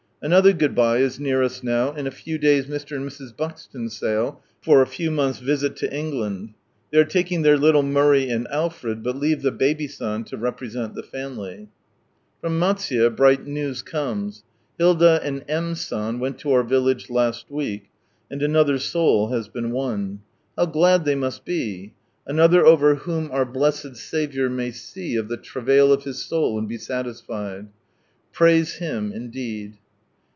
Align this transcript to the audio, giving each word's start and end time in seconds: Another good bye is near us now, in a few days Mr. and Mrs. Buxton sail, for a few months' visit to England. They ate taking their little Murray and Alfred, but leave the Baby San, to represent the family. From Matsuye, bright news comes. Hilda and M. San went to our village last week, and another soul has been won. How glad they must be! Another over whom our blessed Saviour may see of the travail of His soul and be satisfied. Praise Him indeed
Another 0.23 0.53
good 0.53 0.75
bye 0.75 0.97
is 0.99 1.19
near 1.19 1.41
us 1.41 1.63
now, 1.63 1.93
in 1.93 2.05
a 2.05 2.11
few 2.11 2.37
days 2.37 2.67
Mr. 2.67 2.95
and 2.95 3.09
Mrs. 3.09 3.35
Buxton 3.35 3.89
sail, 3.89 4.43
for 4.61 4.83
a 4.83 4.85
few 4.85 5.09
months' 5.09 5.39
visit 5.39 5.75
to 5.77 5.91
England. 5.91 6.53
They 6.91 6.99
ate 6.99 7.09
taking 7.09 7.41
their 7.41 7.57
little 7.57 7.81
Murray 7.81 8.29
and 8.29 8.47
Alfred, 8.49 9.01
but 9.01 9.15
leave 9.15 9.41
the 9.41 9.49
Baby 9.51 9.87
San, 9.87 10.23
to 10.25 10.37
represent 10.37 10.93
the 10.93 11.01
family. 11.01 11.69
From 12.39 12.59
Matsuye, 12.59 13.09
bright 13.09 13.47
news 13.47 13.81
comes. 13.81 14.43
Hilda 14.77 15.19
and 15.23 15.43
M. 15.47 15.73
San 15.73 16.19
went 16.19 16.37
to 16.37 16.51
our 16.51 16.61
village 16.63 17.09
last 17.09 17.49
week, 17.49 17.85
and 18.29 18.43
another 18.43 18.77
soul 18.77 19.29
has 19.29 19.47
been 19.47 19.71
won. 19.71 20.19
How 20.55 20.67
glad 20.67 21.03
they 21.03 21.15
must 21.15 21.45
be! 21.45 21.93
Another 22.27 22.63
over 22.63 22.93
whom 22.93 23.31
our 23.31 23.43
blessed 23.43 23.95
Saviour 23.95 24.51
may 24.51 24.69
see 24.69 25.15
of 25.15 25.29
the 25.29 25.37
travail 25.37 25.91
of 25.91 26.03
His 26.03 26.23
soul 26.23 26.59
and 26.59 26.67
be 26.69 26.77
satisfied. 26.77 27.69
Praise 28.31 28.75
Him 28.75 29.11
indeed 29.11 29.79